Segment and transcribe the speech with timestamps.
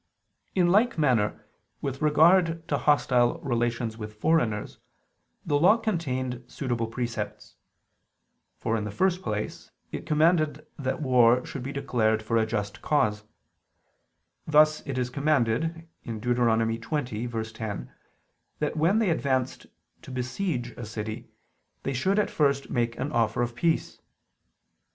[0.55, 1.45] In like manner
[1.79, 4.79] with regard to hostile relations with foreigners,
[5.45, 7.55] the Law contained suitable precepts.
[8.57, 12.81] For, in the first place, it commanded that war should be declared for a just
[12.81, 13.25] cause:
[14.47, 16.35] thus it is commanded (Deut.
[16.35, 17.89] 20:10)
[18.57, 19.67] that when they advanced
[20.01, 21.29] to besiege a city,
[21.83, 24.01] they should at first make an offer of peace.